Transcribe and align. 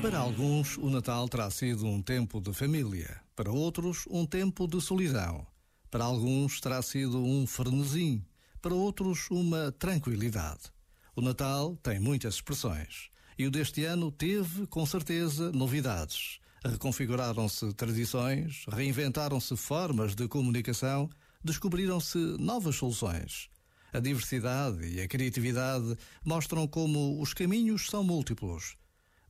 Para 0.00 0.18
alguns, 0.20 0.78
o 0.78 0.88
Natal 0.88 1.28
terá 1.28 1.50
sido 1.50 1.86
um 1.86 2.00
tempo 2.00 2.40
de 2.40 2.54
família. 2.54 3.20
Para 3.36 3.52
outros, 3.52 4.04
um 4.08 4.24
tempo 4.24 4.66
de 4.66 4.80
solidão. 4.80 5.46
Para 5.90 6.04
alguns, 6.04 6.58
terá 6.58 6.80
sido 6.80 7.22
um 7.22 7.46
frenesim. 7.46 8.24
Para 8.62 8.72
outros, 8.72 9.28
uma 9.30 9.70
tranquilidade. 9.72 10.72
O 11.14 11.20
Natal 11.20 11.76
tem 11.82 12.00
muitas 12.00 12.36
expressões. 12.36 13.10
E 13.36 13.46
o 13.46 13.50
deste 13.50 13.84
ano 13.84 14.10
teve, 14.10 14.66
com 14.68 14.86
certeza, 14.86 15.52
novidades. 15.52 16.40
Reconfiguraram-se 16.64 17.74
tradições, 17.74 18.64
reinventaram-se 18.66 19.54
formas 19.54 20.14
de 20.14 20.26
comunicação, 20.26 21.10
descobriram-se 21.44 22.18
novas 22.38 22.76
soluções. 22.76 23.50
A 23.92 24.00
diversidade 24.00 24.86
e 24.86 25.00
a 25.00 25.08
criatividade 25.08 25.96
mostram 26.24 26.66
como 26.66 27.20
os 27.20 27.32
caminhos 27.32 27.86
são 27.86 28.04
múltiplos. 28.04 28.76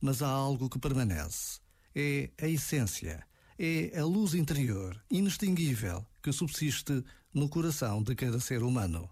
Mas 0.01 0.21
há 0.21 0.27
algo 0.27 0.69
que 0.69 0.79
permanece. 0.79 1.59
É 1.95 2.29
a 2.41 2.47
essência. 2.47 3.25
É 3.57 3.99
a 3.99 4.05
luz 4.05 4.33
interior, 4.33 5.01
inextinguível, 5.11 6.05
que 6.21 6.31
subsiste 6.31 7.03
no 7.33 7.49
coração 7.49 8.01
de 8.01 8.15
cada 8.15 8.39
ser 8.39 8.63
humano. 8.63 9.09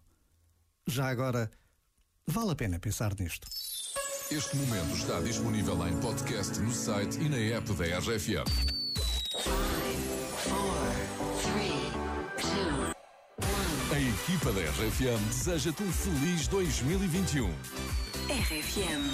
Já 0.87 1.09
agora, 1.09 1.51
vale 2.25 2.51
a 2.51 2.55
pena 2.55 2.79
pensar 2.79 3.13
nisto. 3.19 3.47
Este 4.31 4.55
momento 4.57 4.95
está 4.95 5.19
disponível 5.21 5.87
em 5.87 5.97
podcast 5.99 6.59
no 6.59 6.71
site 6.71 7.17
e 7.19 7.29
na 7.29 7.37
app 7.37 7.73
da 7.73 7.99
RFM. 7.99 8.76
A 13.97 13.99
equipa 13.99 14.51
da 14.51 14.61
RFM 14.61 15.27
deseja-te 15.27 15.81
um 15.81 15.91
feliz 15.91 16.47
2021. 16.49 17.49
RFM. 18.29 19.11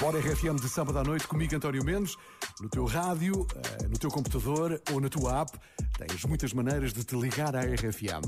Bora 0.00 0.18
RFM 0.18 0.56
de 0.56 0.68
sábado 0.68 0.98
à 0.98 1.04
noite 1.04 1.28
comigo, 1.28 1.54
António 1.54 1.84
Mendes, 1.84 2.16
no 2.60 2.68
teu 2.68 2.84
rádio, 2.86 3.46
eh, 3.54 3.86
no 3.86 3.96
teu 3.96 4.10
computador 4.10 4.82
ou 4.90 5.00
na 5.00 5.08
tua 5.08 5.42
app. 5.42 5.56
Tens 5.96 6.24
muitas 6.24 6.52
maneiras 6.52 6.92
de 6.92 7.04
te 7.04 7.14
ligar 7.14 7.54
à 7.54 7.60
RFM. 7.60 8.26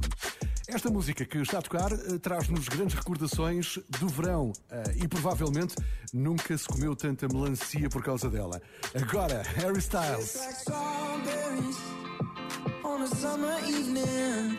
Esta 0.68 0.88
música 0.88 1.24
que 1.24 1.38
está 1.38 1.58
a 1.58 1.62
tocar 1.62 1.90
eh, 1.90 2.18
traz-nos 2.22 2.68
grandes 2.68 2.94
recordações 2.94 3.76
do 3.98 4.06
verão 4.06 4.52
eh, 4.70 4.98
e 5.02 5.08
provavelmente 5.08 5.74
nunca 6.14 6.56
se 6.56 6.68
comeu 6.68 6.94
tanta 6.94 7.26
melancia 7.26 7.88
por 7.88 8.04
causa 8.04 8.30
dela. 8.30 8.62
Agora, 8.94 9.42
Harry 9.56 9.80
Styles. 9.80 10.36
It's 10.36 10.36
like 10.36 10.54
strawberries 10.60 11.76
on 12.84 13.02
a 13.02 13.06
summer 13.08 13.58
evening, 13.66 14.58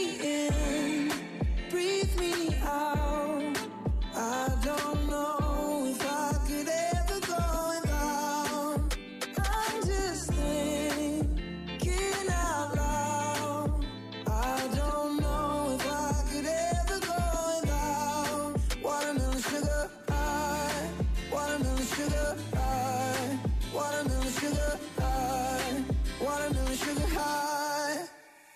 high, 22.53 23.39
watermelon 23.73 24.31
sugar 24.31 24.79
high, 24.99 25.83
watermelon 26.21 26.77
sugar 26.77 27.07
high, 27.17 27.97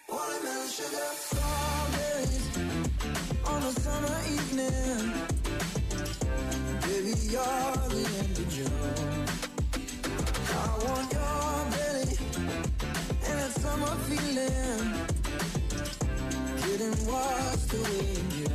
watermelon 0.09 0.69
sugar 0.69 1.09
strawberries 1.25 2.45
on 3.45 3.63
a 3.63 3.71
summer 3.71 4.17
evening. 4.35 5.13
Baby, 6.81 7.13
you're 7.33 7.77
the 7.93 8.03
end 8.19 8.37
of 8.37 8.47
June. 8.49 9.25
I 10.49 10.67
want 10.85 11.11
your 11.11 11.55
belly 11.71 12.17
and 13.27 13.39
that 13.39 13.51
summer 13.61 13.95
feeling. 14.07 14.85
Getting 16.61 16.97
washed 17.07 17.73
away 17.73 18.07
in 18.19 18.27
you. 18.39 18.54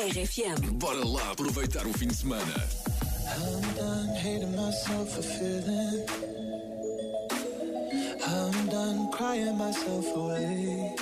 RFM. 0.00 0.78
Bora 0.78 1.04
lá 1.04 1.30
aproveitar 1.30 1.86
o 1.86 1.92
fim 1.92 2.08
de 2.08 2.14
semana. 2.14 2.42
I'm 3.36 3.74
done 3.74 4.08
hating 4.16 4.56
myself 4.56 5.14
for 5.14 5.22
feeling. 5.22 6.06
I'm 8.26 8.66
done 8.68 9.10
crying 9.12 9.58
myself 9.58 10.06
away. 10.16 10.94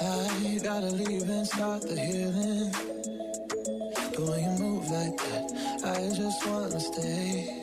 I 0.00 0.60
gotta 0.62 0.90
leave 0.92 1.28
and 1.28 1.44
start 1.44 1.82
the 1.82 1.98
healing. 1.98 2.70
But 4.12 4.20
when 4.20 4.44
you 4.44 4.50
move 4.64 4.88
like 4.88 5.16
that, 5.16 5.52
I 5.84 6.14
just 6.14 6.46
wanna 6.46 6.78
stay. 6.78 7.55